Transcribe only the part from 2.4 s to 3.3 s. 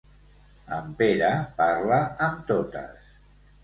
totes.